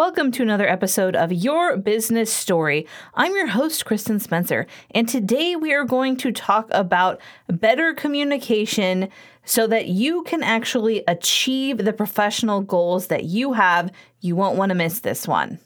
[0.00, 2.86] Welcome to another episode of Your Business Story.
[3.12, 9.10] I'm your host, Kristen Spencer, and today we are going to talk about better communication
[9.44, 13.92] so that you can actually achieve the professional goals that you have.
[14.20, 15.58] You won't want to miss this one.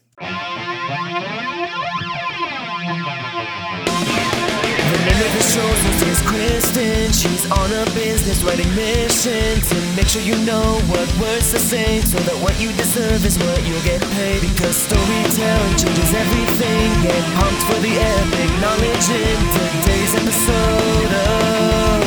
[5.45, 7.13] Name of the show is Kristen.
[7.13, 12.01] She's on a business writing mission to make sure you know what words to say
[12.01, 14.41] so that what you deserve is what you'll get paid.
[14.41, 17.03] Because storytelling changes everything.
[17.03, 22.05] Get pumped for the epic knowledge in today's episode of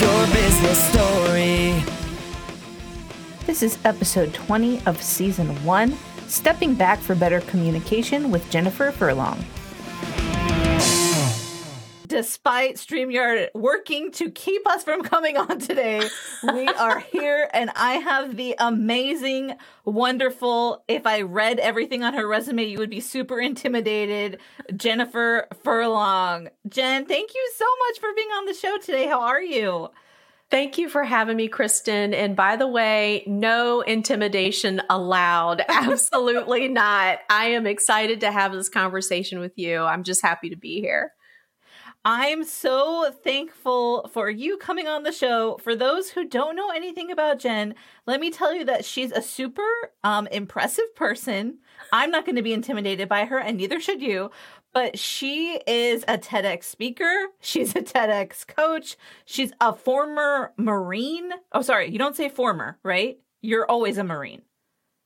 [0.00, 1.84] Your Business Story.
[3.46, 9.44] This is episode 20 of season one Stepping Back for Better Communication with Jennifer Furlong
[12.10, 16.02] despite StreamYard working to keep us from coming on today,
[16.42, 22.26] we are here and I have the amazing, wonderful, if I read everything on her
[22.26, 24.40] resume, you would be super intimidated,
[24.76, 26.48] Jennifer Furlong.
[26.68, 29.06] Jen, thank you so much for being on the show today.
[29.06, 29.88] How are you?
[30.50, 32.12] Thank you for having me, Kristen.
[32.12, 35.62] And by the way, no intimidation allowed.
[35.68, 37.20] Absolutely not.
[37.30, 39.84] I am excited to have this conversation with you.
[39.84, 41.12] I'm just happy to be here.
[42.02, 45.58] I'm so thankful for you coming on the show.
[45.62, 47.74] For those who don't know anything about Jen,
[48.06, 49.68] let me tell you that she's a super
[50.02, 51.58] um, impressive person.
[51.92, 54.30] I'm not going to be intimidated by her, and neither should you.
[54.72, 57.26] But she is a TEDx speaker.
[57.40, 58.96] She's a TEDx coach.
[59.26, 61.32] She's a former Marine.
[61.52, 63.18] Oh, sorry, you don't say former, right?
[63.42, 64.40] You're always a Marine.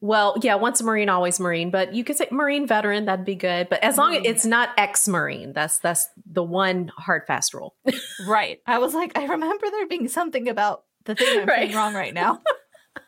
[0.05, 3.37] Well, yeah, once a Marine, always Marine, but you could say Marine veteran, that'd be
[3.37, 3.71] good.
[3.71, 7.75] But as long as it's not ex Marine, that's that's the one hard fast rule.
[8.27, 8.61] right.
[8.67, 11.69] I was like, I remember there being something about the thing I'm right.
[11.69, 12.43] saying wrong right now.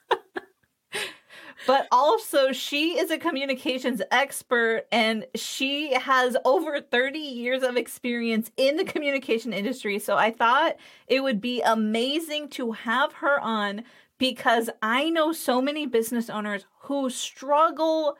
[1.67, 8.51] but also she is a communications expert and she has over 30 years of experience
[8.57, 9.99] in the communication industry.
[9.99, 10.77] So I thought
[11.09, 13.85] it would be amazing to have her on
[14.19, 18.17] because I know so many business owners who struggle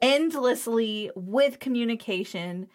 [0.00, 2.68] endlessly with communication.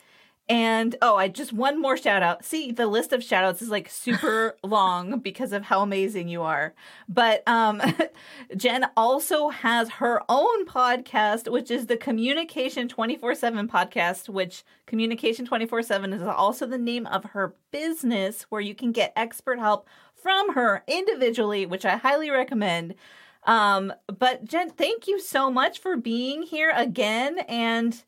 [0.49, 2.45] And oh, I just one more shout out.
[2.45, 6.41] See, the list of shout outs is like super long because of how amazing you
[6.41, 6.73] are.
[7.09, 7.81] But um
[8.55, 16.13] Jen also has her own podcast, which is the Communication 24/7 podcast, which Communication 24/7
[16.13, 19.85] is also the name of her business where you can get expert help
[20.21, 22.95] from her individually, which I highly recommend.
[23.43, 27.39] Um, but Jen, thank you so much for being here again.
[27.47, 28.01] And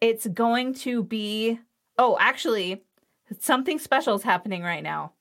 [0.00, 1.58] it's going to be,
[1.98, 2.84] oh, actually,
[3.40, 5.12] something special is happening right now.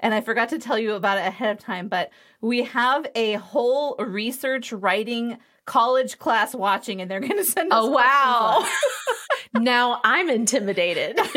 [0.00, 2.10] And I forgot to tell you about it ahead of time, but
[2.42, 7.78] we have a whole research writing college class watching, and they're going to send us.
[7.82, 8.66] Oh, wow.
[9.54, 11.18] now I'm intimidated.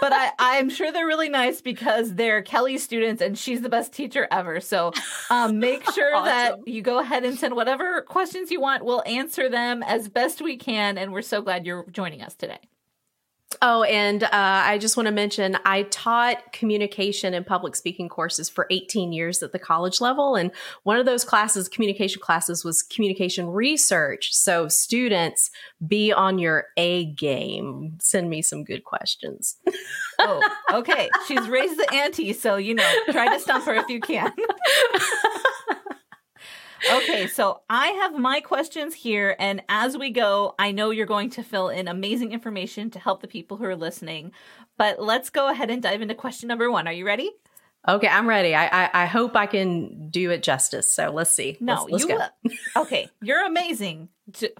[0.00, 3.92] but I, I'm sure they're really nice because they're Kelly students and she's the best
[3.92, 4.60] teacher ever.
[4.60, 4.92] So
[5.30, 6.24] um, make sure awesome.
[6.24, 8.84] that you go ahead and send whatever questions you want.
[8.84, 10.98] We'll answer them as best we can.
[10.98, 12.58] And we're so glad you're joining us today.
[13.62, 18.48] Oh, and uh, I just want to mention I taught communication and public speaking courses
[18.48, 20.34] for 18 years at the college level.
[20.34, 20.50] And
[20.82, 24.34] one of those classes, communication classes, was communication research.
[24.34, 25.50] So, students,
[25.86, 27.96] be on your A game.
[28.00, 29.56] Send me some good questions.
[30.18, 30.42] oh,
[30.72, 31.08] okay.
[31.28, 32.32] She's raised the ante.
[32.32, 34.32] So, you know, try to stump her if you can.
[36.92, 41.30] okay, so I have my questions here, and as we go, I know you're going
[41.30, 44.32] to fill in amazing information to help the people who are listening.
[44.76, 46.86] But let's go ahead and dive into question number one.
[46.86, 47.30] Are you ready?
[47.88, 48.54] Okay, I'm ready.
[48.54, 50.92] I I, I hope I can do it justice.
[50.92, 51.56] So let's see.
[51.60, 52.56] No, let's, let's you.
[52.76, 54.08] okay, you're amazing.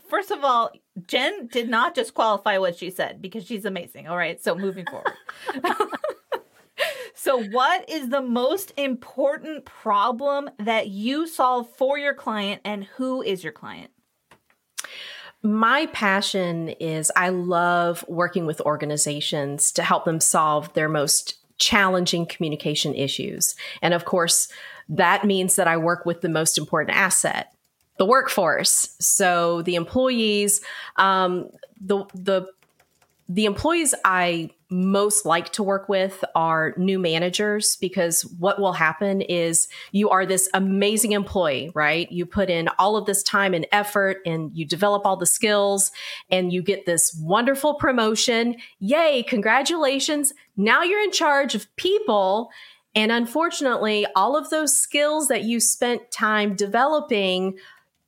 [0.09, 0.71] First of all,
[1.07, 4.07] Jen did not just qualify what she said because she's amazing.
[4.07, 5.13] All right, so moving forward.
[7.19, 13.23] So, what is the most important problem that you solve for your client, and who
[13.23, 13.91] is your client?
[15.43, 22.27] My passion is I love working with organizations to help them solve their most challenging
[22.27, 23.57] communication issues.
[23.81, 24.49] And of course,
[24.91, 27.51] that means that I work with the most important asset,
[27.97, 28.95] the workforce.
[29.01, 30.61] So the employees,
[30.97, 31.49] um,
[31.81, 32.47] the the
[33.29, 39.21] the employees I most like to work with are new managers because what will happen
[39.21, 42.11] is you are this amazing employee, right?
[42.11, 45.93] You put in all of this time and effort and you develop all the skills
[46.31, 48.57] and you get this wonderful promotion.
[48.81, 50.33] Yay, congratulations.
[50.57, 52.51] Now you're in charge of people.
[52.95, 57.59] And unfortunately, all of those skills that you spent time developing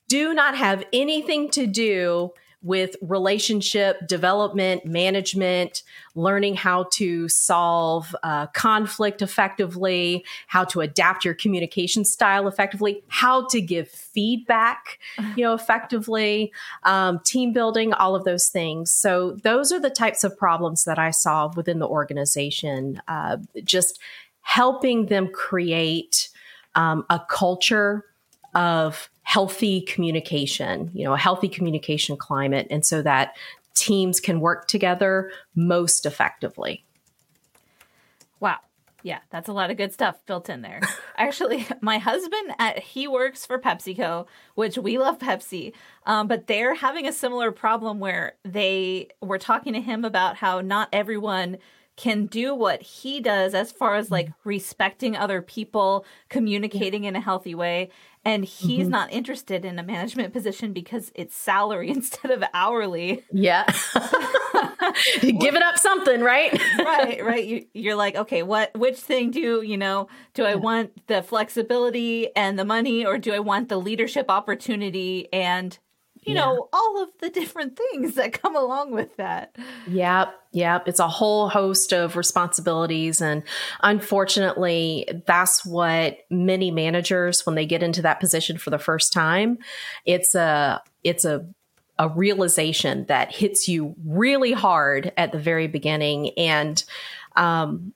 [0.09, 2.33] do not have anything to do
[2.63, 5.83] with relationship development, management,
[6.15, 13.47] learning how to solve uh, conflict effectively, how to adapt your communication style effectively, how
[13.47, 14.99] to give feedback,
[15.37, 16.53] you know, effectively,
[16.83, 18.91] um, team building, all of those things.
[18.91, 23.01] So those are the types of problems that I solve within the organization.
[23.07, 24.01] Uh, just
[24.41, 26.29] helping them create
[26.75, 28.05] um, a culture
[28.59, 33.37] of healthy communication, you know, a healthy communication climate, and so that
[33.75, 36.85] teams can work together most effectively.
[38.41, 38.57] Wow.
[39.05, 40.81] Yeah, that's a lot of good stuff built in there.
[41.17, 44.27] Actually, my husband at he works for PepsiCo,
[44.57, 45.73] which we love Pepsi,
[46.05, 50.61] um, but they're having a similar problem where they were talking to him about how
[50.61, 51.59] not everyone
[51.99, 57.21] can do what he does as far as like respecting other people, communicating in a
[57.21, 57.91] healthy way.
[58.29, 58.91] And he's mm-hmm.
[58.91, 63.25] not interested in a management position because it's salary instead of hourly.
[63.33, 63.65] Yeah.
[65.23, 66.53] Giving up something, right?
[66.79, 67.45] right, right.
[67.47, 72.37] You, you're like, okay, what, which thing do, you know, do I want the flexibility
[72.37, 75.79] and the money or do I want the leadership opportunity and
[76.29, 76.41] you yeah.
[76.41, 79.57] know, all of the different things that come along with that.
[79.87, 80.35] Yep.
[80.53, 80.89] Yep.
[80.89, 83.23] It's a whole host of responsibilities.
[83.23, 83.43] And
[83.83, 89.59] unfortunately, that's what many managers, when they get into that position for the first time,
[90.05, 91.47] it's a, it's a,
[91.99, 96.31] a realization that hits you really hard at the very beginning.
[96.37, 96.85] And
[97.37, 97.95] um,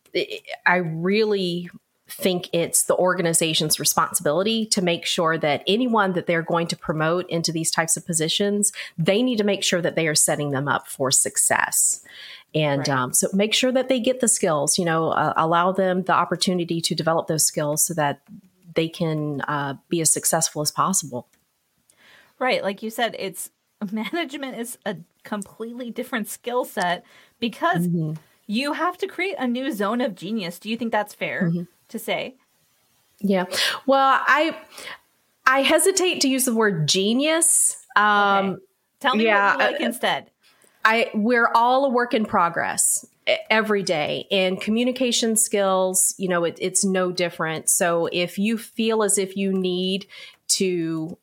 [0.66, 1.70] I really
[2.12, 7.28] think it's the organization's responsibility to make sure that anyone that they're going to promote
[7.30, 10.68] into these types of positions, they need to make sure that they are setting them
[10.68, 12.04] up for success.
[12.54, 12.88] And right.
[12.90, 16.12] um, so make sure that they get the skills, you know, uh, allow them the
[16.12, 18.20] opportunity to develop those skills so that
[18.74, 21.28] they can uh, be as successful as possible.
[22.38, 22.62] Right.
[22.62, 23.50] Like you said, it's
[23.90, 27.04] management is a completely different skill set
[27.40, 28.14] because mm-hmm.
[28.46, 30.58] you have to create a new zone of genius.
[30.58, 31.48] Do you think that's fair?
[31.48, 31.62] Mm-hmm
[31.92, 32.36] to say.
[33.20, 33.44] Yeah.
[33.86, 34.56] Well, I
[35.46, 37.76] I hesitate to use the word genius.
[37.96, 38.62] Um okay.
[39.00, 40.30] Tell me yeah, what you like uh, instead.
[40.84, 43.06] I we're all a work in progress
[43.50, 49.04] every day and communication skills you know it, it's no different so if you feel
[49.04, 50.06] as if you need
[50.48, 51.16] to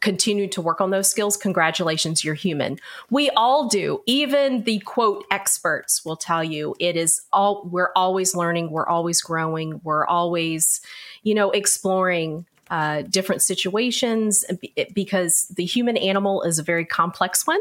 [0.00, 2.78] continue to work on those skills, congratulations, you're human.
[3.10, 4.02] We all do.
[4.06, 9.20] Even the quote experts will tell you it is all, we're always learning, we're always
[9.20, 10.80] growing, we're always,
[11.22, 14.44] you know, exploring uh, different situations
[14.94, 17.60] because the human animal is a very complex one.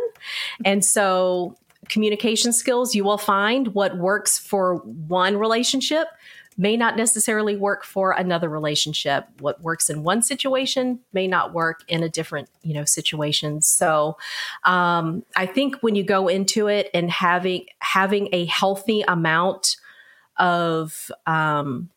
[0.64, 1.58] And so,
[1.88, 6.08] communication skills, you will find what works for one relationship
[6.60, 9.26] may not necessarily work for another relationship.
[9.40, 13.62] What works in one situation may not work in a different, you know, situation.
[13.62, 14.18] So,
[14.66, 19.78] um, I think when you go into it and having having a healthy amount
[20.36, 21.90] of um,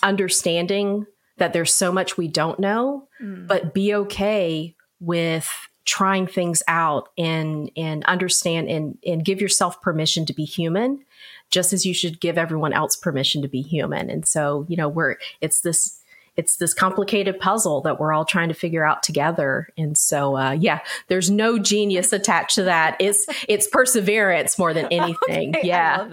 [0.00, 1.06] understanding
[1.38, 3.48] that there's so much we don't know, mm.
[3.48, 5.50] but be okay with
[5.84, 11.04] trying things out and and understand and and give yourself permission to be human
[11.52, 14.10] just as you should give everyone else permission to be human.
[14.10, 16.00] And so, you know, we're, it's this,
[16.34, 19.68] it's this complicated puzzle that we're all trying to figure out together.
[19.76, 22.96] And so, uh, yeah, there's no genius attached to that.
[22.98, 25.54] It's, it's perseverance more than anything.
[25.54, 26.08] Okay, yeah.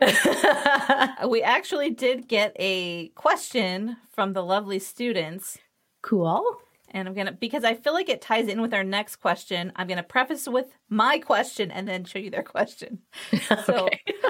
[0.00, 1.26] Yeah.
[1.26, 5.56] we actually did get a question from the lovely students.
[6.02, 6.44] Cool.
[6.90, 9.72] And I'm going to, because I feel like it ties in with our next question,
[9.76, 13.00] I'm going to preface with my question and then show you their question.
[13.64, 13.88] So,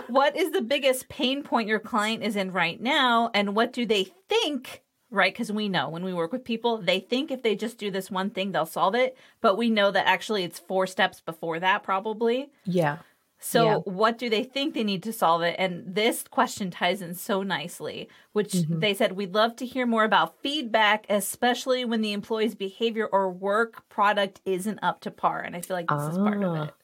[0.08, 3.30] what is the biggest pain point your client is in right now?
[3.34, 4.82] And what do they think?
[5.10, 5.32] Right?
[5.32, 8.10] Because we know when we work with people, they think if they just do this
[8.10, 9.16] one thing, they'll solve it.
[9.40, 12.50] But we know that actually it's four steps before that, probably.
[12.64, 12.98] Yeah.
[13.40, 13.76] So, yeah.
[13.84, 15.54] what do they think they need to solve it?
[15.58, 18.80] And this question ties in so nicely, which mm-hmm.
[18.80, 23.30] they said, We'd love to hear more about feedback, especially when the employee's behavior or
[23.30, 25.40] work product isn't up to par.
[25.40, 26.74] And I feel like this is part of it.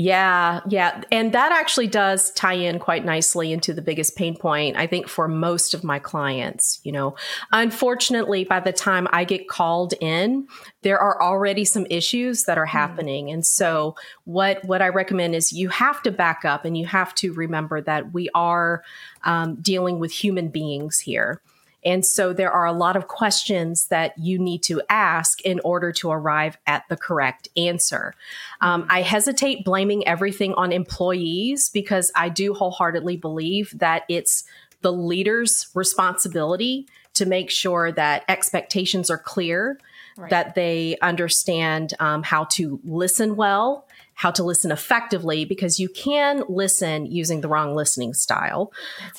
[0.00, 1.02] Yeah, yeah.
[1.10, 5.08] And that actually does tie in quite nicely into the biggest pain point, I think,
[5.08, 6.78] for most of my clients.
[6.84, 7.16] You know,
[7.50, 10.46] unfortunately, by the time I get called in,
[10.82, 12.76] there are already some issues that are hmm.
[12.76, 13.26] happening.
[13.26, 13.34] Mm.
[13.34, 17.12] And so what what I recommend is you have to back up and you have
[17.16, 18.84] to remember that we are
[19.24, 21.42] um, dealing with human beings here.
[21.84, 25.92] And so there are a lot of questions that you need to ask in order
[25.92, 28.14] to arrive at the correct answer.
[28.60, 34.44] Um, I hesitate blaming everything on employees because I do wholeheartedly believe that it's
[34.82, 39.80] the leader's responsibility to make sure that expectations are clear,
[40.16, 40.30] right.
[40.30, 46.42] that they understand um, how to listen well, how to listen effectively, because you can
[46.48, 48.72] listen using the wrong listening style.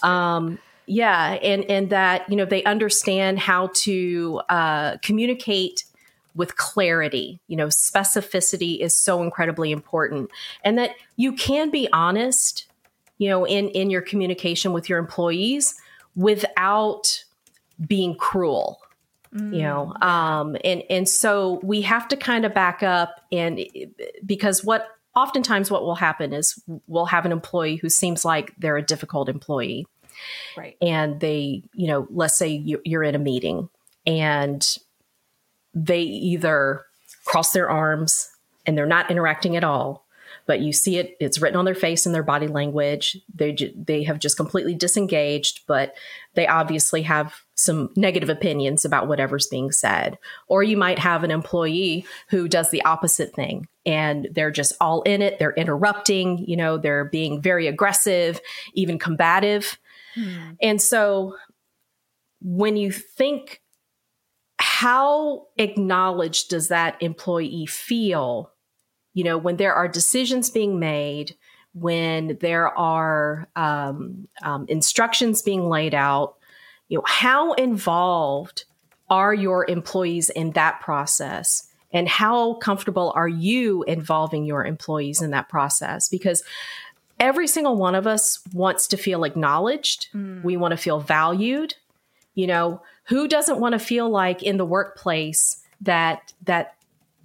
[0.03, 0.59] Um,
[0.89, 5.84] yeah, and and that you know they understand how to uh, communicate
[6.36, 7.39] with clarity.
[7.48, 10.31] You know, specificity is so incredibly important,
[10.63, 12.65] and that you can be honest.
[13.19, 15.75] You know, in in your communication with your employees
[16.15, 17.24] without
[17.86, 18.79] being cruel
[19.31, 19.55] Mm.
[19.55, 20.03] you know mm.
[20.03, 23.60] um and and so we have to kind of back up and
[24.25, 28.75] because what oftentimes what will happen is we'll have an employee who seems like they're
[28.75, 29.86] a difficult employee
[30.57, 30.77] right.
[30.81, 32.49] And they you know let's say
[32.85, 33.69] you're in a meeting
[34.05, 34.67] and
[35.73, 36.85] they either
[37.25, 38.29] cross their arms
[38.65, 40.05] and they're not interacting at all
[40.49, 43.15] but you see it it's written on their face and their body language.
[43.35, 45.93] They they have just completely disengaged but
[46.33, 50.17] they obviously have some negative opinions about whatever's being said.
[50.47, 55.03] Or you might have an employee who does the opposite thing and they're just all
[55.03, 55.38] in it.
[55.38, 58.41] They're interrupting you know they're being very aggressive
[58.73, 59.77] even combative
[60.19, 60.51] hmm.
[60.61, 61.35] and so
[62.41, 63.61] when you think
[64.57, 68.51] how acknowledged does that employee feel
[69.13, 71.35] you know, when there are decisions being made,
[71.73, 76.38] when there are um, um, instructions being laid out,
[76.88, 78.65] you know, how involved
[79.09, 81.67] are your employees in that process?
[81.91, 86.07] And how comfortable are you involving your employees in that process?
[86.07, 86.43] Because
[87.19, 90.07] every single one of us wants to feel acknowledged.
[90.13, 90.43] Mm.
[90.43, 91.75] We want to feel valued.
[92.35, 96.75] You know, who doesn't want to feel like in the workplace that that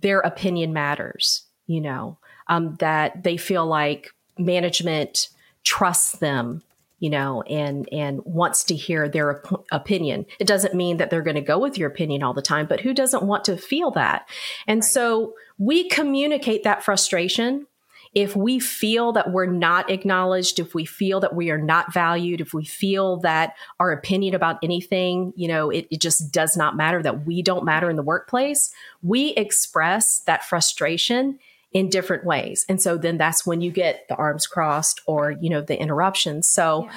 [0.00, 1.44] their opinion matters?
[1.66, 5.28] you know, um, that they feel like management
[5.62, 6.62] trusts them,
[6.98, 10.26] you know, and and wants to hear their op- opinion.
[10.38, 12.80] It doesn't mean that they're going to go with your opinion all the time, but
[12.80, 14.28] who doesn't want to feel that?
[14.66, 14.84] And right.
[14.84, 17.66] so we communicate that frustration
[18.14, 22.40] if we feel that we're not acknowledged, if we feel that we are not valued,
[22.40, 26.76] if we feel that our opinion about anything, you know, it, it, just does not
[26.76, 31.38] matter, that we don't matter in the workplace, we express that frustration
[31.72, 32.64] in different ways.
[32.68, 36.46] And so then that's when you get the arms crossed or, you know, the interruptions.
[36.46, 36.92] So yeah.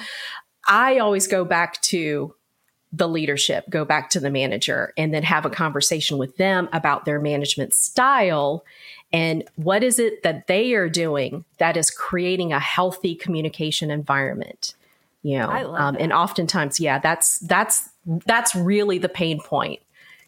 [0.68, 2.34] I always go back to
[2.92, 7.04] the leadership, go back to the manager, and then have a conversation with them about
[7.04, 8.64] their management style
[9.12, 14.74] and what is it that they are doing that is creating a healthy communication environment.
[15.22, 17.90] You know, um, and oftentimes, yeah, that's that's
[18.26, 19.80] that's really the pain point.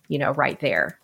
[0.08, 0.99] You know, right there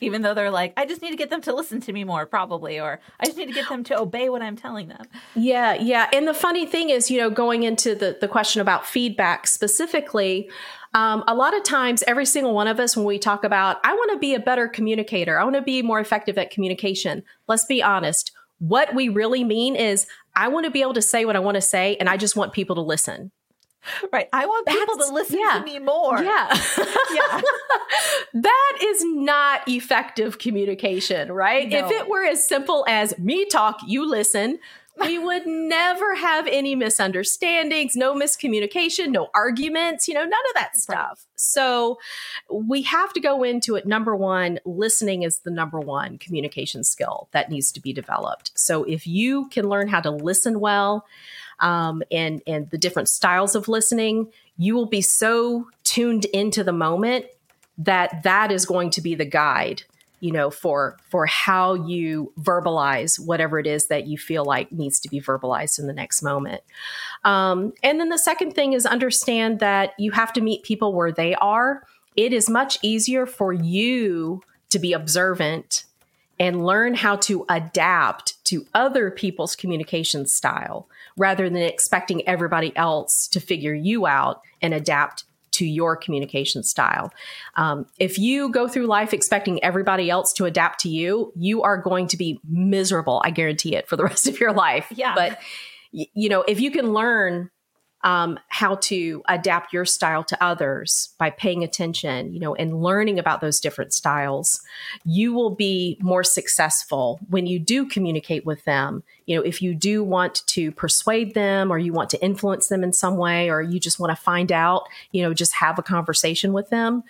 [0.00, 2.26] even though they're like, I just need to get them to listen to me more,
[2.26, 5.04] probably, or I just need to get them to obey what I'm telling them.
[5.34, 6.08] Yeah, yeah.
[6.12, 10.50] And the funny thing is, you know, going into the, the question about feedback specifically,
[10.92, 13.94] um, a lot of times, every single one of us, when we talk about, I
[13.94, 17.64] want to be a better communicator, I want to be more effective at communication, let's
[17.64, 18.32] be honest.
[18.58, 21.56] What we really mean is, I want to be able to say what I want
[21.56, 23.30] to say, and I just want people to listen.
[24.12, 24.28] Right.
[24.32, 25.58] I want That's, people to listen yeah.
[25.58, 26.22] to me more.
[26.22, 26.48] Yeah.
[27.14, 27.40] yeah.
[28.34, 31.68] that is not effective communication, right?
[31.68, 31.78] No.
[31.78, 34.58] If it were as simple as me talk, you listen,
[35.00, 40.76] we would never have any misunderstandings, no miscommunication, no arguments, you know, none of that
[40.76, 41.08] stuff.
[41.08, 41.26] Right.
[41.36, 41.98] So
[42.50, 43.86] we have to go into it.
[43.86, 48.52] Number one, listening is the number one communication skill that needs to be developed.
[48.54, 51.06] So if you can learn how to listen well,
[51.60, 56.72] um, and and the different styles of listening, you will be so tuned into the
[56.72, 57.26] moment
[57.78, 59.82] that that is going to be the guide
[60.20, 65.00] you know for for how you verbalize whatever it is that you feel like needs
[65.00, 66.62] to be verbalized in the next moment.
[67.24, 71.12] Um, and then the second thing is understand that you have to meet people where
[71.12, 71.82] they are.
[72.16, 75.84] It is much easier for you to be observant
[76.38, 83.28] and learn how to adapt to other people's communication style rather than expecting everybody else
[83.28, 85.24] to figure you out and adapt
[85.60, 87.12] to your communication style.
[87.56, 91.76] Um, if you go through life expecting everybody else to adapt to you, you are
[91.76, 93.20] going to be miserable.
[93.24, 94.86] I guarantee it for the rest of your life.
[94.94, 95.14] Yeah.
[95.14, 95.38] But,
[95.92, 97.50] you know, if you can learn
[98.02, 103.18] um, how to adapt your style to others by paying attention, you know, and learning
[103.18, 104.62] about those different styles,
[105.04, 109.02] you will be more successful when you do communicate with them.
[109.26, 112.82] You know, if you do want to persuade them or you want to influence them
[112.82, 115.82] in some way, or you just want to find out, you know, just have a
[115.82, 117.02] conversation with them,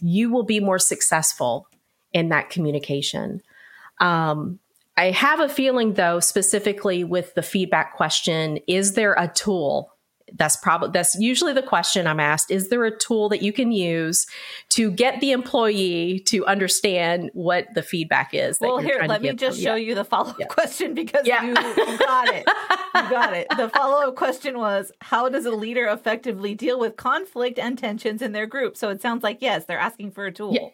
[0.00, 1.68] you will be more successful
[2.12, 3.42] in that communication.
[4.00, 4.58] Um,
[4.96, 9.92] I have a feeling, though, specifically with the feedback question, is there a tool
[10.36, 12.50] that's probably that's usually the question I'm asked.
[12.50, 14.26] Is there a tool that you can use
[14.70, 18.58] to get the employee to understand what the feedback is?
[18.60, 19.64] well, here, let me just them?
[19.64, 19.88] show yeah.
[19.88, 20.46] you the follow up Yeah.
[20.46, 21.42] question because Yeah.
[21.42, 22.44] you, you got it.
[22.94, 23.46] You got it.
[23.56, 28.22] The follow up question was How does a leader effectively deal with conflict and tensions
[28.22, 28.76] in their group?
[28.76, 30.54] So it sounds like, yes, they're asking for a tool.
[30.54, 30.68] Yeah.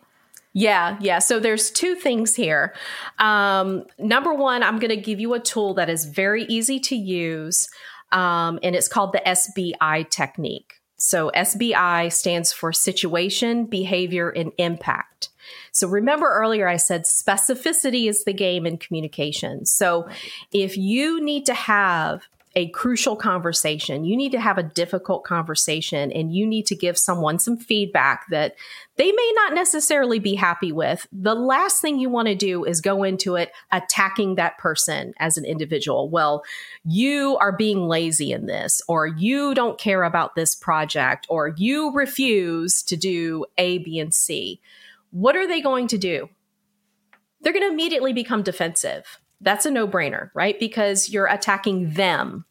[0.59, 1.19] Yeah, yeah.
[1.19, 2.73] So there's two things here.
[3.19, 6.97] Um, number one, I'm going to give you a tool that is very easy to
[6.97, 7.69] use,
[8.13, 10.75] um, and it's called the SBI technique.
[10.99, 15.29] So SBI stands for situation, behavior, and impact.
[15.73, 19.67] So remember earlier I said specificity is the game in communication.
[19.67, 20.09] So
[20.53, 26.11] if you need to have a crucial conversation, you need to have a difficult conversation,
[26.11, 28.57] and you need to give someone some feedback that
[28.97, 31.07] they may not necessarily be happy with.
[31.13, 35.37] The last thing you want to do is go into it attacking that person as
[35.37, 36.09] an individual.
[36.09, 36.43] Well,
[36.83, 41.93] you are being lazy in this, or you don't care about this project, or you
[41.93, 44.63] refuse to do A, B, and C.
[45.11, 46.31] What are they going to do?
[47.43, 49.21] They're going to immediately become defensive.
[49.43, 50.59] That's a no brainer, right?
[50.59, 52.46] Because you're attacking them.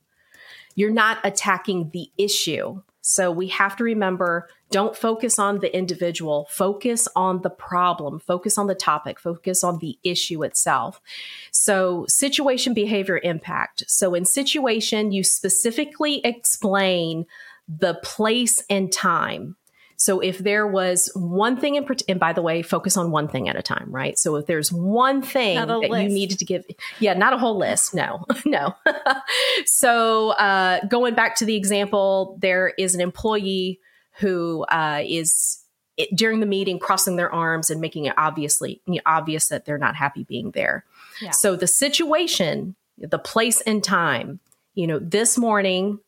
[0.76, 2.82] You're not attacking the issue.
[3.02, 8.58] So we have to remember don't focus on the individual, focus on the problem, focus
[8.58, 11.00] on the topic, focus on the issue itself.
[11.52, 13.84] So, situation, behavior, impact.
[13.88, 17.28] So, in situation, you specifically explain
[17.70, 19.56] the place and time.
[19.98, 23.48] So if there was one thing in, and by the way, focus on one thing
[23.50, 24.18] at a time, right?
[24.18, 26.66] So if there's one thing that a you needed to give,
[27.00, 28.76] yeah, not a whole list, no, no.
[29.66, 33.80] so uh, going back to the example, there is an employee
[34.20, 35.62] who uh, is
[35.98, 39.66] it, during the meeting crossing their arms and making it obviously you know, obvious that
[39.66, 40.86] they're not happy being there.
[41.22, 41.32] Yeah.
[41.32, 44.40] So the situation, the place and time,
[44.74, 46.00] you know, this morning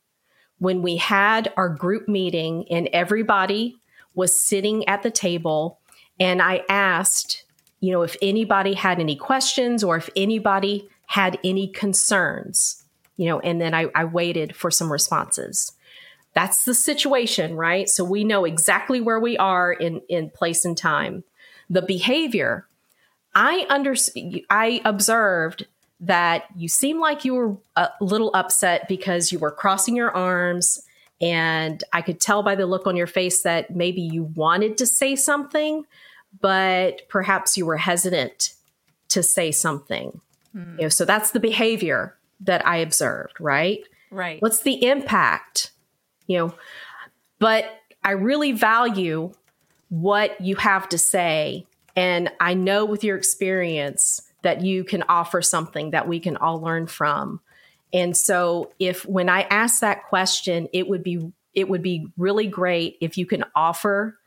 [0.59, 3.77] when we had our group meeting and everybody
[4.15, 5.79] was sitting at the table
[6.19, 7.43] and I asked,
[7.79, 12.83] you know, if anybody had any questions or if anybody had any concerns,
[13.17, 15.73] you know, and then I, I waited for some responses.
[16.33, 17.87] That's the situation, right?
[17.89, 21.23] So we know exactly where we are in, in place and time.
[21.69, 22.67] The behavior,
[23.33, 23.95] I under,
[24.49, 25.65] I observed
[25.99, 30.81] that you seemed like you were a little upset because you were crossing your arms
[31.19, 34.85] and I could tell by the look on your face that maybe you wanted to
[34.85, 35.85] say something,
[36.39, 38.53] but perhaps you were hesitant
[39.09, 40.21] to say something.
[40.51, 40.75] Hmm.
[40.77, 43.79] You know, so that's the behavior that I observed, right?
[44.11, 44.41] Right.
[44.41, 45.71] What's the impact?
[46.27, 46.53] You know,
[47.39, 47.65] but
[48.03, 49.31] I really value
[49.89, 51.65] what you have to say.
[51.95, 56.61] And I know with your experience that you can offer something that we can all
[56.61, 57.41] learn from.
[57.91, 62.47] And so if when I ask that question, it would be it would be really
[62.47, 64.17] great if you can offer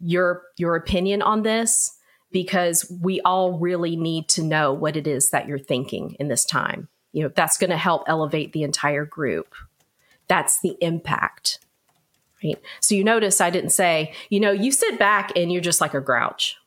[0.00, 1.92] your your opinion on this
[2.32, 6.46] because we all really need to know what it is that you're thinking in this
[6.46, 6.88] time.
[7.12, 9.54] You know, that's going to help elevate the entire group.
[10.26, 11.58] That's the impact.
[12.42, 12.60] Right?
[12.80, 15.92] So you notice I didn't say, you know, you sit back and you're just like
[15.92, 16.57] a grouch.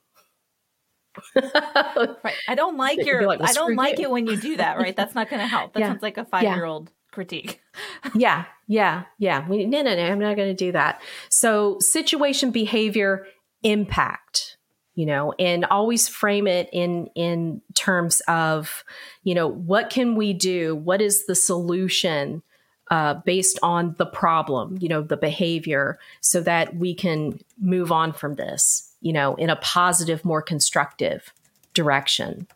[1.35, 2.35] Right.
[2.47, 4.05] I don't like your like, well, I don't like you.
[4.05, 4.95] it when you do that, right?
[4.95, 5.73] That's not gonna help.
[5.73, 5.87] That Yeah.
[5.89, 7.61] sounds like a five year old critique.
[8.15, 9.47] yeah, yeah, yeah.
[9.47, 10.03] We, no, no, no.
[10.03, 11.01] I'm not going to do that.
[11.29, 13.27] So, situation, behavior,
[13.63, 14.57] impact.
[14.95, 18.83] You know, and always frame it in in terms of,
[19.23, 20.75] you know, what can we do?
[20.75, 22.43] What is the solution
[22.91, 24.77] uh, based on the problem?
[24.81, 28.90] You know, the behavior, so that we can move on from this.
[29.01, 31.33] You know, in a positive, more constructive
[31.73, 32.47] direction.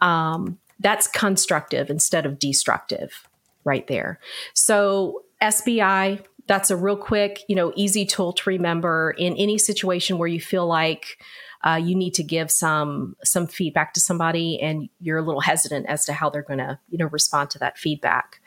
[0.00, 3.28] Um, that's constructive instead of destructive
[3.64, 4.20] right there.
[4.54, 10.18] So SBI, that's a real quick, you know, easy tool to remember in any situation
[10.18, 11.18] where you feel like
[11.66, 15.86] uh, you need to give some some feedback to somebody and you're a little hesitant
[15.86, 18.40] as to how they're going to, you know, respond to that feedback.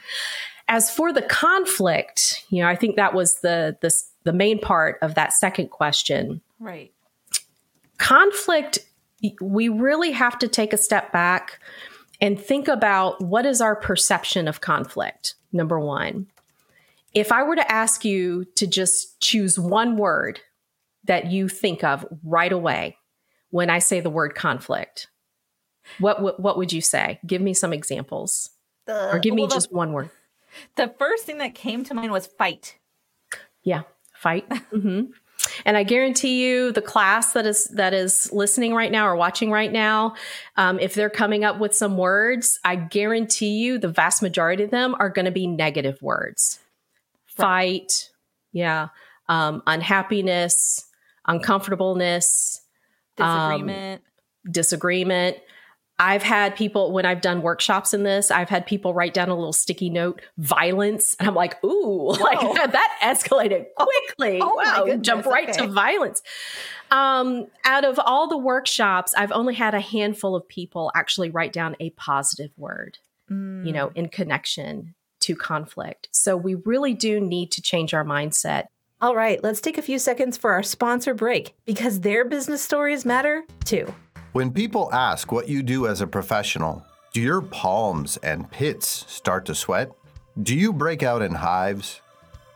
[0.67, 3.91] As for the conflict, you know, I think that was the the
[4.23, 6.91] the main part of that second question Right.
[7.99, 8.79] Conflict
[9.41, 11.59] we really have to take a step back
[12.21, 16.25] and think about what is our perception of conflict number 1
[17.13, 20.39] if i were to ask you to just choose one word
[21.03, 22.97] that you think of right away
[23.51, 25.07] when i say the word conflict
[25.97, 27.19] what what, what would you say?
[27.25, 28.51] Give me some examples.
[28.85, 30.09] The, or give me well, the- just one word.
[30.75, 32.77] The first thing that came to mind was fight.
[33.63, 33.83] Yeah,
[34.13, 34.51] fight.
[34.71, 35.05] hmm
[35.65, 39.52] And I guarantee you, the class that is that is listening right now or watching
[39.52, 40.15] right now,
[40.58, 44.72] um, if they're coming up with some words, I guarantee you, the vast majority of
[44.72, 46.60] them are going to be negative words.
[47.28, 48.10] fight,
[48.52, 48.89] yeah,
[49.28, 50.86] um, unhappiness,
[51.28, 52.62] uncomfortableness,
[53.17, 53.67] um,
[54.50, 55.38] Disagreement.
[55.99, 59.35] I've had people when I've done workshops in this, I've had people write down a
[59.35, 61.15] little sticky note, violence.
[61.19, 62.39] And I'm like, ooh, like
[62.71, 64.39] that escalated quickly.
[64.41, 66.21] oh wow, goodness, jump right to violence.
[66.89, 71.53] Um, out of all the workshops, I've only had a handful of people actually write
[71.53, 72.97] down a positive word,
[73.29, 73.63] Mm.
[73.65, 76.07] you know, in connection to conflict.
[76.12, 78.67] So we really do need to change our mindset.
[79.01, 83.05] All right, let's take a few seconds for our sponsor break because their business stories
[83.05, 83.93] matter too.
[84.39, 89.45] When people ask what you do as a professional, do your palms and pits start
[89.47, 89.91] to sweat?
[90.41, 91.99] Do you break out in hives?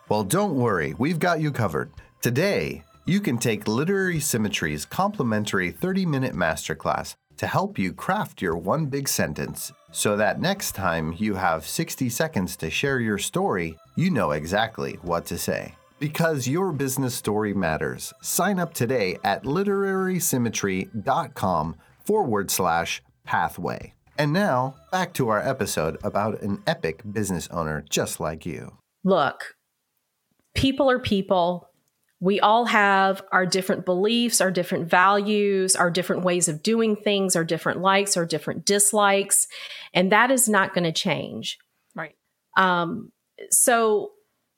[0.08, 1.90] Well, don't worry, we've got you covered.
[2.22, 8.56] Today, you can take Literary Symmetry's complimentary 30 minute masterclass to help you craft your
[8.56, 13.76] one big sentence so that next time you have 60 seconds to share your story,
[13.94, 15.74] you know exactly what to say.
[15.98, 18.12] Because your business story matters.
[18.20, 23.94] Sign up today at literarysymmetry.com forward slash pathway.
[24.16, 28.76] And now, back to our episode about an epic business owner just like you.
[29.02, 29.56] look,
[30.54, 31.68] people are people.
[32.20, 37.36] We all have our different beliefs, our different values, our different ways of doing things,
[37.36, 39.46] our different likes, our different dislikes,
[39.92, 41.58] and that is not going to change.
[41.94, 42.14] Right.
[42.56, 43.12] Um,
[43.50, 44.12] so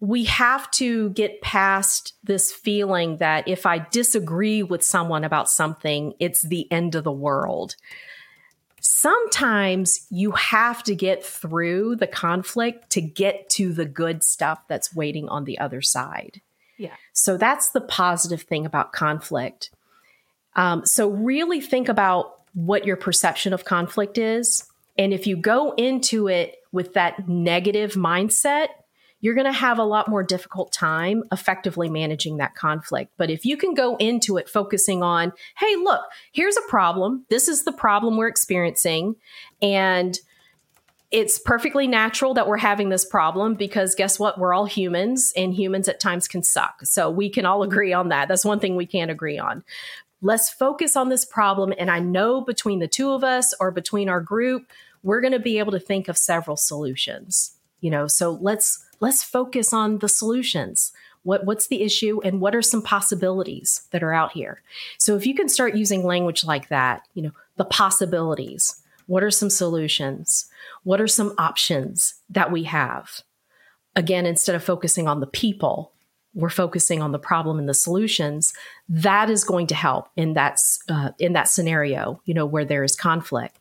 [0.06, 6.14] we have to get past this feeling that if I disagree with someone about something,
[6.20, 7.74] it's the end of the world.
[8.80, 14.94] Sometimes you have to get through the conflict to get to the good stuff that's
[14.94, 16.40] waiting on the other side.
[16.78, 16.94] Yeah.
[17.12, 19.70] So that's the positive thing about conflict.
[20.54, 24.70] Um, so really think about what your perception of conflict is.
[24.96, 28.68] And if you go into it with that negative mindset,
[29.20, 33.12] you're going to have a lot more difficult time effectively managing that conflict.
[33.16, 36.02] But if you can go into it focusing on, hey, look,
[36.32, 37.24] here's a problem.
[37.30, 39.16] This is the problem we're experiencing.
[39.62, 40.18] And
[41.10, 44.38] it's perfectly natural that we're having this problem because guess what?
[44.38, 46.80] We're all humans and humans at times can suck.
[46.84, 48.28] So we can all agree on that.
[48.28, 49.64] That's one thing we can't agree on.
[50.22, 51.72] Let's focus on this problem.
[51.78, 54.70] And I know between the two of us or between our group,
[55.02, 57.52] we're going to be able to think of several solutions.
[57.80, 60.92] You know, so let's let's focus on the solutions.
[61.22, 64.62] What what's the issue and what are some possibilities that are out here?
[64.98, 68.80] So if you can start using language like that, you know, the possibilities.
[69.06, 70.46] What are some solutions?
[70.82, 73.22] What are some options that we have?
[73.94, 75.92] Again, instead of focusing on the people,
[76.34, 78.52] we're focusing on the problem and the solutions.
[78.88, 82.84] That is going to help in that uh, in that scenario, you know, where there
[82.84, 83.58] is conflict.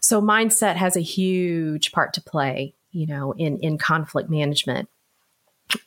[0.00, 4.88] So mindset has a huge part to play, you know, in in conflict management.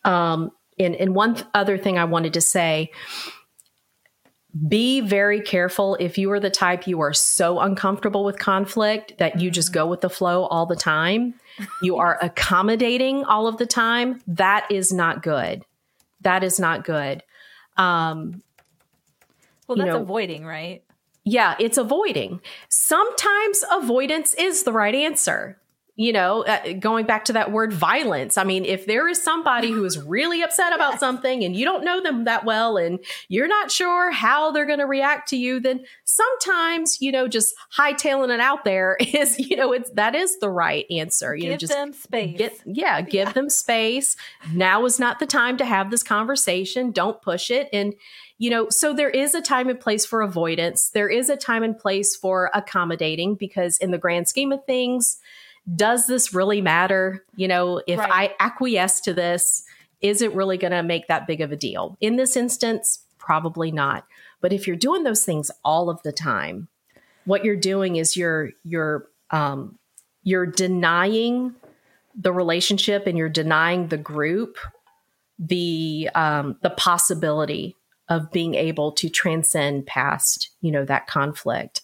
[0.05, 2.91] Um, and and one th- other thing I wanted to say
[4.67, 5.95] be very careful.
[5.99, 9.87] If you are the type you are so uncomfortable with conflict that you just go
[9.87, 11.33] with the flow all the time
[11.81, 15.63] you are accommodating all of the time that is not good.
[16.21, 17.23] That is not good.
[17.77, 18.43] Um
[19.67, 20.83] Well, You that's know- avoiding, right?
[21.25, 22.39] yeah it's avoiding.
[22.69, 25.57] Sometimes avoidance is the right answer
[25.95, 29.71] you know uh, going back to that word violence i mean if there is somebody
[29.71, 33.47] who is really upset about something and you don't know them that well and you're
[33.47, 38.33] not sure how they're going to react to you then sometimes you know just hightailing
[38.33, 41.59] it out there is you know it's that is the right answer you know Give
[41.59, 42.37] just them space.
[42.37, 44.15] Get yeah, give them space.
[44.51, 46.91] Now is not the time to have this conversation.
[46.91, 47.69] Don't push it.
[47.71, 47.93] And
[48.37, 50.89] you know, so there is a time and place for avoidance.
[50.89, 55.17] There is a time and place for accommodating because in the grand scheme of things,
[55.75, 57.23] does this really matter?
[57.35, 58.11] You know, if Right.
[58.11, 59.63] I acquiesce to this,
[60.01, 61.97] is it really going to make that big of a deal?
[62.01, 64.05] In this instance, probably not.
[64.41, 66.67] But if you're doing those things all of the time,
[67.25, 69.79] what you're doing is you're you're um,
[70.23, 71.55] you're denying
[72.15, 74.57] the relationship and you're denying the group
[75.39, 77.75] the um, the possibility
[78.09, 81.81] of being able to transcend past you know that conflict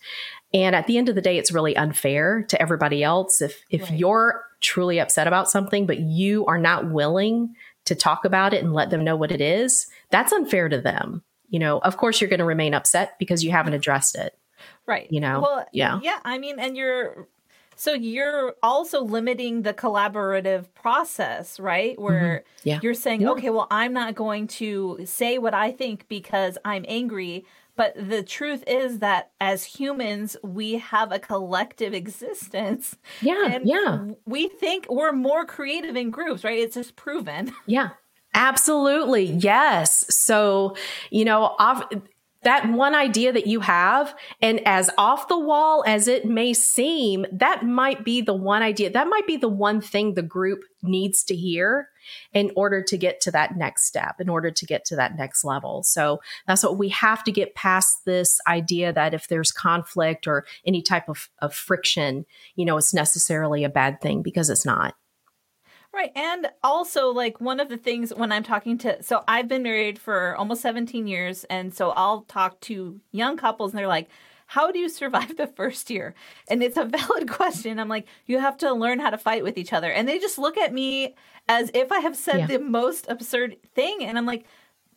[0.53, 3.81] and at the end of the day it's really unfair to everybody else if if
[3.83, 3.99] Right.
[3.99, 8.73] you're truly upset about something but you are not willing to talk about it and
[8.73, 12.29] let them know what it is that's unfair to them you know of course you're
[12.29, 14.37] going to remain upset because you haven't addressed it
[14.85, 15.07] right.
[15.11, 15.39] you know?
[15.41, 15.99] Well, Yeah.
[16.03, 16.17] Yeah.
[16.25, 17.27] I mean, and you're
[17.75, 21.93] so you're also limiting the collaborative process, right?
[21.93, 22.03] Mm-hmm.
[22.03, 22.79] Where Yeah.
[22.83, 23.29] you're saying, Yeah.
[23.31, 27.45] okay, well, I'm not going to say what I think because I'm angry.
[27.79, 32.97] But the truth is that as humans, we have a collective existence.
[33.21, 36.59] yeah And yeah we think we're more creative in groups, right?
[36.59, 37.53] It's just proven.
[37.65, 37.91] yeah
[38.33, 39.23] Absolutely.
[39.23, 40.05] Yes.
[40.15, 40.75] So,
[41.09, 41.83] you know, off,
[42.43, 47.25] that one idea that you have, and as off the wall as it may seem,
[47.31, 51.23] that might be the one idea, that might be the one thing the group needs
[51.25, 51.89] to hear
[52.33, 55.43] in order to get to that next step, in order to get to that next
[55.43, 55.83] level.
[55.83, 60.45] So that's what we have to get past this idea that if there's conflict or
[60.65, 62.25] any type of, of friction,
[62.55, 64.95] you know, it's necessarily a bad thing because it's not.
[65.93, 66.11] Right.
[66.15, 69.97] And also, like, one of the things when I'm talking to, so I've been married
[69.97, 71.45] for almost 17 years.
[71.45, 74.07] And so I'll talk to young couples and they're like,
[74.45, 76.13] how do you survive the first year?
[76.47, 77.79] And it's a valid question.
[77.79, 79.91] I'm like, you have to learn how to fight with each other.
[79.91, 81.15] And they just look at me
[81.47, 82.47] as if I have said yeah.
[82.47, 84.03] the most absurd thing.
[84.03, 84.45] And I'm like,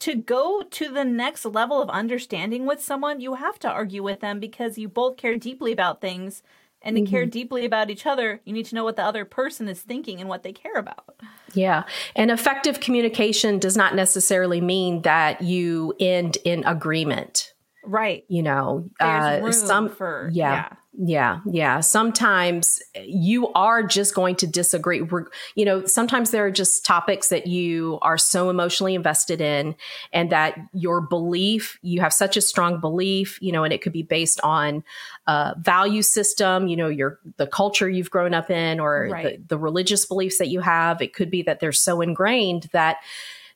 [0.00, 4.20] to go to the next level of understanding with someone, you have to argue with
[4.20, 6.42] them because you both care deeply about things
[6.84, 7.10] and to mm-hmm.
[7.10, 10.20] care deeply about each other, you need to know what the other person is thinking
[10.20, 11.20] and what they care about.
[11.54, 11.84] Yeah.
[12.16, 17.52] And effective communication does not necessarily mean that you end in agreement.
[17.84, 18.24] Right.
[18.28, 20.52] You know, uh, some for yeah.
[20.52, 20.76] yeah.
[20.94, 21.80] Yeah, yeah.
[21.80, 25.00] Sometimes you are just going to disagree.
[25.00, 25.24] We're,
[25.54, 29.74] you know, sometimes there are just topics that you are so emotionally invested in,
[30.12, 33.94] and that your belief, you have such a strong belief, you know, and it could
[33.94, 34.84] be based on
[35.26, 39.38] a value system, you know, your the culture you've grown up in, or right.
[39.38, 41.00] the, the religious beliefs that you have.
[41.00, 42.98] It could be that they're so ingrained that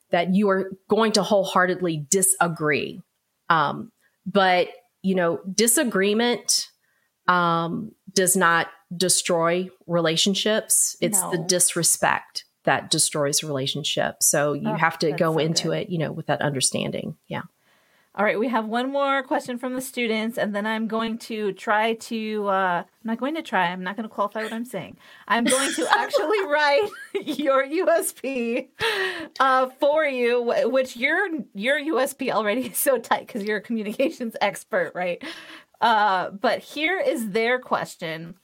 [0.09, 2.99] that you are going to wholeheartedly disagree.
[3.47, 3.91] Um,
[4.25, 4.69] but
[5.03, 6.69] you know, disagreement
[7.27, 10.95] um, does not destroy relationships.
[11.01, 11.31] It's no.
[11.31, 14.27] the disrespect that destroys relationships.
[14.27, 15.77] So you oh, have to go so into good.
[15.77, 17.15] it, you know, with that understanding.
[17.27, 17.43] Yeah.
[18.17, 21.53] All right, we have one more question from the students, and then I'm going to
[21.53, 22.47] try to.
[22.47, 23.67] Uh, I'm not going to try.
[23.67, 24.97] I'm not going to qualify what I'm saying.
[25.27, 28.69] I'm going to actually write your USP
[29.39, 34.35] uh, for you, which your your USP already is so tight because you're a communications
[34.41, 35.23] expert, right?
[35.79, 38.35] Uh, but here is their question.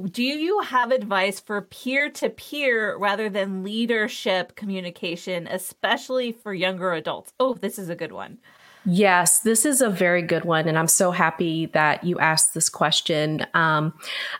[0.00, 6.92] Do you have advice for peer to peer rather than leadership communication, especially for younger
[6.92, 7.32] adults?
[7.40, 8.38] Oh, this is a good one.
[8.84, 10.68] Yes, this is a very good one.
[10.68, 13.44] And I'm so happy that you asked this question.
[13.52, 13.92] Um,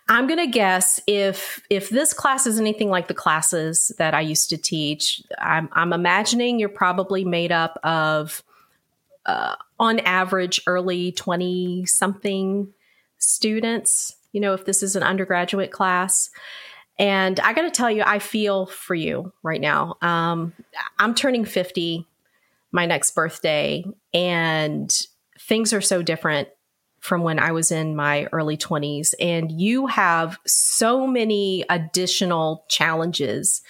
[0.09, 4.21] I'm going to guess if, if this class is anything like the classes that I
[4.21, 8.43] used to teach, I'm, I'm imagining you're probably made up of
[9.29, 12.73] uh, on average early 20 something
[13.19, 16.31] students, you know, if this is an undergraduate class.
[16.99, 19.99] And I got to tell you, I feel for you right now.
[20.03, 20.55] Um,
[20.99, 22.07] I'm turning 50
[22.73, 25.07] my next birthday, and
[25.41, 26.49] things are so different
[27.01, 29.15] from when I was in my early 20s.
[29.21, 33.63] And you have so many additional challenges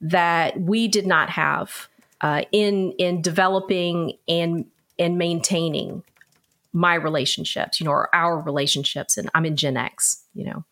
[0.00, 1.88] that we did not have
[2.20, 4.66] uh, in in developing and
[4.98, 6.02] in maintaining
[6.72, 9.16] my relationships, you know, or our relationships.
[9.16, 10.64] And I'm in Gen X, you know.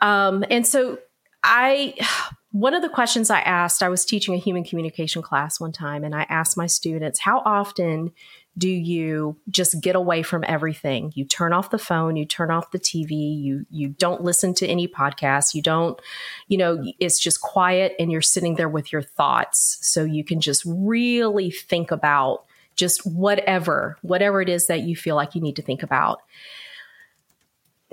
[0.00, 0.98] Um, and so
[1.42, 1.94] I,
[2.52, 6.02] one of the questions I asked, I was teaching a human communication class one time,
[6.02, 8.12] and I asked my students, how often
[8.58, 12.72] do you just get away from everything you turn off the phone you turn off
[12.72, 16.00] the tv you you don't listen to any podcasts you don't
[16.48, 20.40] you know it's just quiet and you're sitting there with your thoughts so you can
[20.40, 22.44] just really think about
[22.80, 26.20] just whatever, whatever it is that you feel like you need to think about.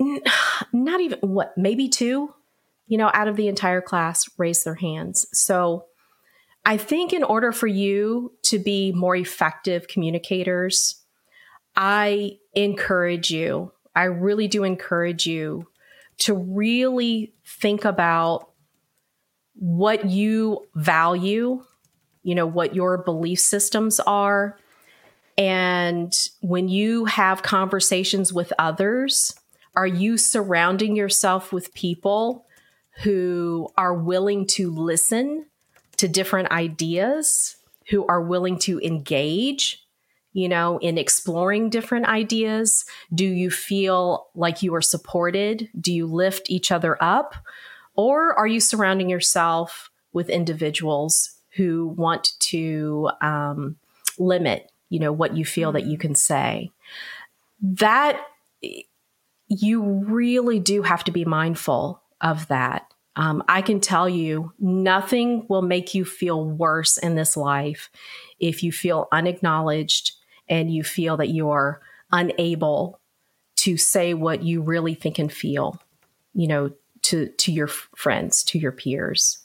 [0.72, 2.34] Not even what, maybe two,
[2.86, 5.26] you know, out of the entire class raise their hands.
[5.32, 5.84] So
[6.64, 11.02] I think in order for you to be more effective communicators,
[11.76, 15.68] I encourage you, I really do encourage you
[16.18, 18.50] to really think about
[19.54, 21.64] what you value,
[22.22, 24.58] you know, what your belief systems are,
[25.38, 29.34] and when you have conversations with others,
[29.76, 32.44] are you surrounding yourself with people
[33.02, 35.46] who are willing to listen
[35.98, 37.54] to different ideas,
[37.88, 39.86] who are willing to engage,
[40.32, 42.84] you know, in exploring different ideas?
[43.14, 45.68] Do you feel like you are supported?
[45.80, 47.36] Do you lift each other up?
[47.94, 53.76] Or are you surrounding yourself with individuals who want to um,
[54.18, 56.00] limit you know what you feel that you mm-hmm.
[56.02, 56.70] can say
[57.60, 58.20] that
[59.48, 65.46] you really do have to be mindful of that um, i can tell you nothing
[65.48, 67.90] will make you feel worse in this life
[68.40, 70.12] if you feel unacknowledged
[70.48, 71.80] and you feel that you are
[72.12, 73.00] unable
[73.56, 75.80] to say what you really think and feel
[76.34, 76.70] you know
[77.02, 79.38] to to your friends to your peers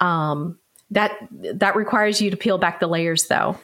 [0.00, 0.58] um,
[0.90, 3.56] that that requires you to peel back the layers though.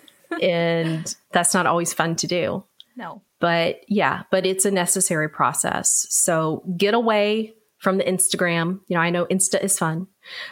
[0.42, 2.64] And that's not always fun to do.
[2.96, 3.22] No.
[3.38, 6.07] But yeah, but it's a necessary process.
[6.09, 8.81] So get away from the Instagram.
[8.88, 10.07] You know, I know Insta is fun,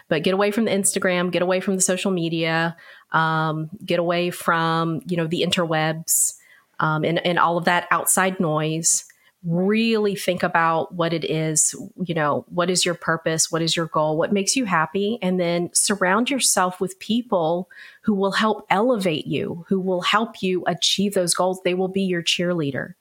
[0.08, 2.76] but get away from the Instagram, get away from the social media,
[3.12, 6.34] um, get away from, you know, the interwebs
[6.80, 9.04] um, and, and all of that outside noise
[9.44, 13.52] really think about what it is, you know, what is your purpose?
[13.52, 14.16] What is your goal?
[14.16, 15.18] What makes you happy?
[15.20, 17.68] And then surround yourself with people
[18.02, 21.60] who will help elevate you, who will help you achieve those goals.
[21.62, 22.94] They will be your cheerleader,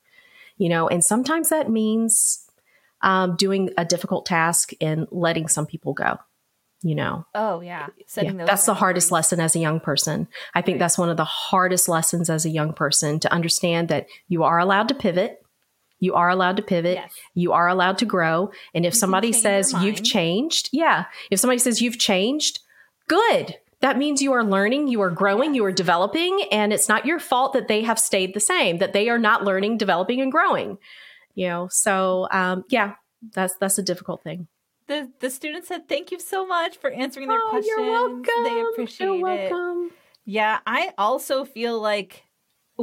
[0.57, 2.45] you know, and sometimes that means
[3.01, 6.17] um, doing a difficult task and letting some people go.
[6.85, 10.27] You know, oh yeah, yeah that's the hardest lesson as a young person.
[10.53, 14.07] I think that's one of the hardest lessons as a young person to understand that
[14.27, 15.42] you are allowed to pivot,
[16.03, 16.95] you are allowed to pivot.
[16.95, 17.13] Yes.
[17.33, 18.51] You are allowed to grow.
[18.73, 21.05] And if you somebody says you've changed, yeah.
[21.31, 22.59] If somebody says you've changed,
[23.07, 23.55] good.
[23.79, 27.19] That means you are learning, you are growing, you are developing, and it's not your
[27.19, 30.77] fault that they have stayed the same, that they are not learning, developing, and growing.
[31.35, 32.95] You know, so um, yeah,
[33.33, 34.47] that's that's a difficult thing.
[34.87, 37.77] The the students said thank you so much for answering their oh, questions.
[37.77, 38.43] You're welcome.
[38.43, 39.87] They appreciate you're welcome.
[39.87, 39.93] it.
[40.25, 42.23] Yeah, I also feel like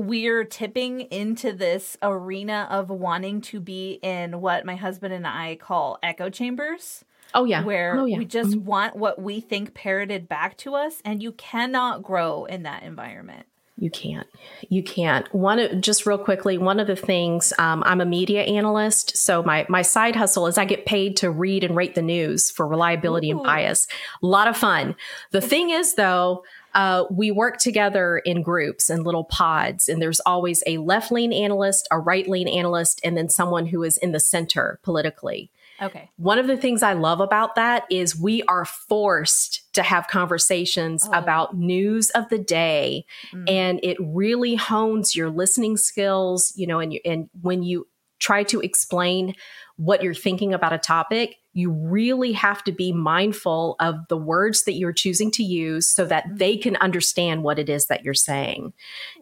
[0.00, 5.56] we're tipping into this arena of wanting to be in what my husband and I
[5.56, 7.04] call echo chambers.
[7.34, 7.62] Oh yeah.
[7.62, 8.18] Where oh, yeah.
[8.18, 8.64] we just mm-hmm.
[8.64, 13.46] want what we think parroted back to us and you cannot grow in that environment.
[13.80, 14.26] You can't.
[14.68, 15.32] You can't.
[15.34, 19.42] One of, just real quickly, one of the things um, I'm a media analyst, so
[19.42, 22.66] my my side hustle is I get paid to read and rate the news for
[22.66, 23.36] reliability Ooh.
[23.36, 23.88] and bias.
[24.22, 24.96] A lot of fun.
[25.30, 30.20] The thing is, though, uh, we work together in groups and little pods, and there's
[30.20, 34.12] always a left lean analyst, a right lean analyst, and then someone who is in
[34.12, 35.50] the center politically.
[35.82, 36.10] Okay.
[36.16, 41.08] One of the things I love about that is we are forced to have conversations
[41.08, 41.18] oh.
[41.18, 43.48] about news of the day, mm.
[43.48, 46.52] and it really hones your listening skills.
[46.54, 47.86] You know, and you, and when you
[48.18, 49.34] try to explain
[49.76, 54.64] what you're thinking about a topic, you really have to be mindful of the words
[54.64, 56.36] that you're choosing to use so that mm-hmm.
[56.36, 58.72] they can understand what it is that you're saying.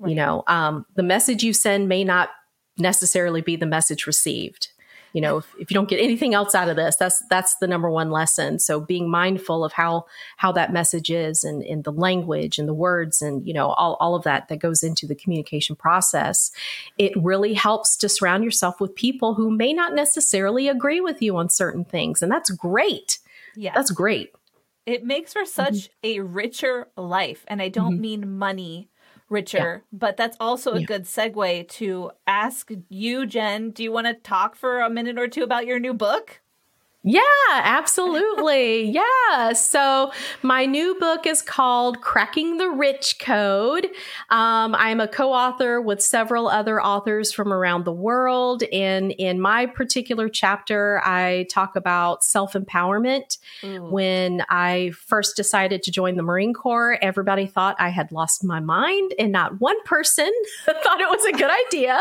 [0.01, 0.11] Right.
[0.11, 2.31] You know, um, the message you send may not
[2.77, 4.69] necessarily be the message received
[5.13, 7.67] you know if, if you don't get anything else out of this that's that's the
[7.67, 8.59] number one lesson.
[8.59, 12.75] So being mindful of how how that message is and, and the language and the
[12.75, 16.51] words and you know all, all of that that goes into the communication process
[16.97, 21.37] it really helps to surround yourself with people who may not necessarily agree with you
[21.37, 22.23] on certain things.
[22.23, 23.19] And that's great.
[23.57, 24.33] Yeah that's great.
[24.87, 26.05] It makes for such mm-hmm.
[26.05, 27.45] a richer life.
[27.49, 28.01] And i don't mm-hmm.
[28.01, 28.89] mean money
[29.29, 29.83] richer.
[29.85, 29.99] Yeah.
[29.99, 30.87] But that's also a yeah.
[30.87, 35.29] good segue to ask you, Jen, do you want to talk for a minute or
[35.29, 36.41] two about your new book?
[37.05, 38.91] Yeah, absolutely.
[38.91, 39.53] yeah.
[39.53, 40.11] So
[40.43, 43.87] my new book is called Cracking the Rich Code.
[44.31, 48.65] Um, I'm a co-author with several other authors from around the world.
[48.73, 53.39] And in my particular chapter, I talk about self-empowerment.
[53.63, 53.91] Mm.
[53.91, 58.59] When I first decided to join the Marine Corps, everybody thought I had lost my
[58.59, 60.31] mind and not one person
[60.65, 62.01] thought it was a good idea.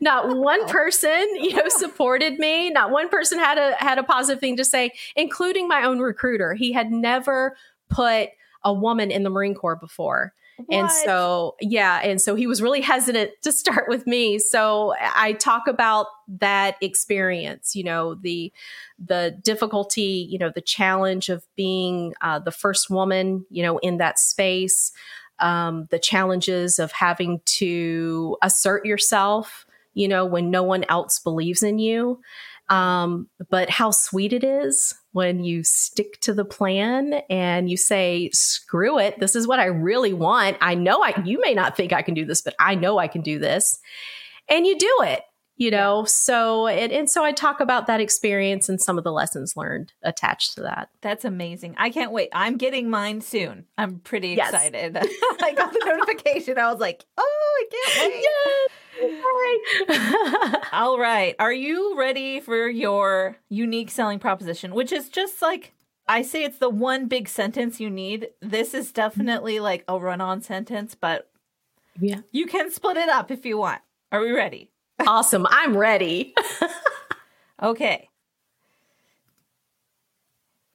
[0.00, 2.70] Not one person, you know, supported me.
[2.70, 6.54] Not one person had a had a positive thing to say, including my own recruiter.
[6.54, 7.56] He had never
[7.88, 8.30] put
[8.64, 10.32] a woman in the Marine Corps before.
[10.56, 10.74] What?
[10.74, 12.00] And so, yeah.
[12.02, 14.40] And so he was really hesitant to start with me.
[14.40, 18.52] So I talk about that experience, you know, the,
[18.98, 23.98] the difficulty, you know, the challenge of being uh, the first woman, you know, in
[23.98, 24.90] that space,
[25.38, 31.62] um, the challenges of having to assert yourself, you know, when no one else believes
[31.62, 32.20] in you.
[32.70, 38.30] Um, but how sweet it is when you stick to the plan and you say,
[38.32, 39.18] screw it.
[39.18, 40.56] This is what I really want.
[40.60, 43.08] I know I, you may not think I can do this, but I know I
[43.08, 43.80] can do this.
[44.50, 45.22] And you do it,
[45.56, 46.04] you know?
[46.04, 49.92] So, and, and so I talk about that experience and some of the lessons learned
[50.02, 50.90] attached to that.
[51.00, 51.74] That's amazing.
[51.78, 52.28] I can't wait.
[52.32, 53.64] I'm getting mine soon.
[53.78, 54.52] I'm pretty yes.
[54.52, 54.96] excited.
[55.42, 56.58] I got the notification.
[56.58, 58.22] I was like, oh, I can't wait.
[58.22, 58.70] Yes.
[60.72, 61.34] All right.
[61.38, 65.74] Are you ready for your unique selling proposition, which is just like
[66.08, 68.28] I say it's the one big sentence you need.
[68.40, 69.64] This is definitely mm-hmm.
[69.64, 71.30] like a run on sentence, but
[72.00, 72.20] yeah.
[72.32, 73.82] You can split it up if you want.
[74.10, 74.70] Are we ready?
[75.06, 75.46] Awesome.
[75.50, 76.34] I'm ready.
[77.62, 78.07] okay.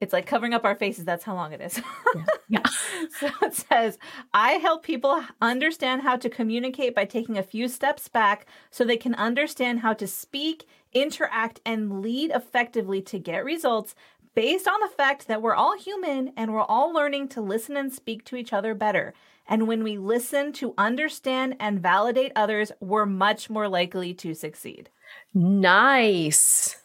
[0.00, 1.04] It's like covering up our faces.
[1.04, 1.80] That's how long it is.
[2.14, 2.24] yeah.
[2.48, 2.62] yeah.
[3.18, 3.98] so it says,
[4.32, 8.96] I help people understand how to communicate by taking a few steps back so they
[8.96, 13.94] can understand how to speak, interact, and lead effectively to get results
[14.34, 17.92] based on the fact that we're all human and we're all learning to listen and
[17.92, 19.14] speak to each other better.
[19.46, 24.90] And when we listen to understand and validate others, we're much more likely to succeed.
[25.34, 26.76] Nice.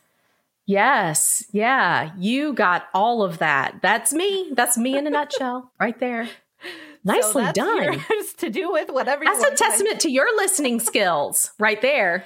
[0.69, 1.43] Yes.
[1.51, 2.11] Yeah.
[2.15, 3.79] You got all of that.
[3.81, 4.51] That's me.
[4.53, 6.29] That's me in a nutshell right there.
[7.03, 8.05] Nicely so done.
[8.37, 9.23] To do with whatever.
[9.23, 12.23] you That's a want to testament to your listening skills right there.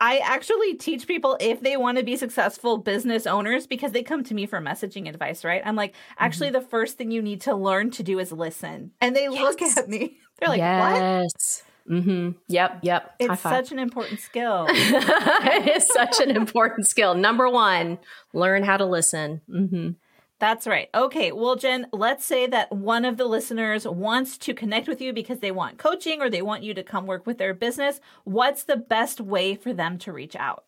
[0.00, 4.22] I actually teach people if they want to be successful business owners because they come
[4.24, 5.60] to me for messaging advice, right?
[5.64, 6.62] I'm like, actually, Mm-hmm.
[6.62, 8.92] the first thing you need to learn to do is listen.
[9.00, 10.18] And they look at me.
[10.38, 11.62] They're like, what?
[11.90, 12.30] Mm-hmm.
[12.48, 12.78] Yep.
[12.82, 13.14] Yep.
[13.18, 14.66] It's such an important skill.
[14.70, 17.14] it is such an important skill.
[17.14, 17.98] Number one,
[18.32, 19.40] learn how to listen.
[19.50, 19.90] hmm
[20.38, 20.88] That's right.
[20.94, 21.32] Okay.
[21.32, 25.40] Well, Jen, let's say that one of the listeners wants to connect with you because
[25.40, 28.00] they want coaching or they want you to come work with their business.
[28.24, 30.64] What's the best way for them to reach out?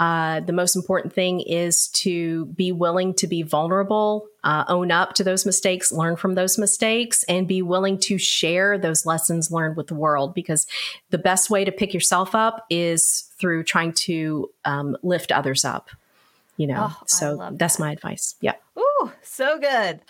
[0.00, 5.12] Uh, the most important thing is to be willing to be vulnerable, uh, own up
[5.12, 9.76] to those mistakes, learn from those mistakes, and be willing to share those lessons learned
[9.76, 10.32] with the world.
[10.34, 10.66] Because
[11.10, 15.90] the best way to pick yourself up is through trying to um, lift others up.
[16.56, 17.82] You know, Oh, so that's that.
[17.82, 18.36] my advice.
[18.40, 18.54] Yeah.
[18.78, 20.00] Ooh, so good.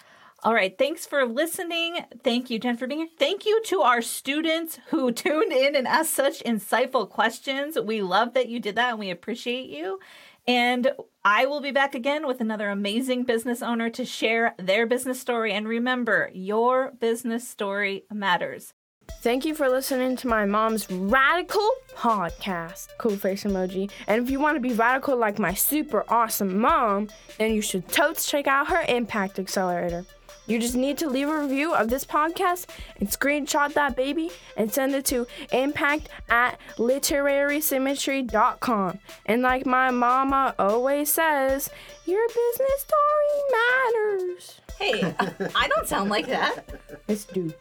[0.43, 0.77] All right.
[0.77, 1.99] Thanks for listening.
[2.25, 3.11] Thank you, Jen, for being here.
[3.19, 7.79] Thank you to our students who tuned in and asked such insightful questions.
[7.79, 10.01] We love that you did that and we appreciate you.
[10.49, 10.93] And
[11.25, 15.53] I will be back again with another amazing business owner to share their business story.
[15.53, 18.73] And remember, your business story matters.
[19.23, 22.89] Thank you for listening to my mom's radical podcast.
[22.97, 23.91] Cool face emoji.
[24.07, 27.87] And if you want to be radical like my super awesome mom, then you should
[27.89, 30.07] totes check out her Impact Accelerator.
[30.51, 32.67] You just need to leave a review of this podcast
[32.99, 38.99] and screenshot that baby and send it to impact at literarysymmetry.com.
[39.27, 41.71] And like my mama always says,
[42.05, 44.61] your business story matters.
[44.77, 45.15] Hey,
[45.55, 46.65] I don't sound like that.
[47.07, 47.53] Let's do.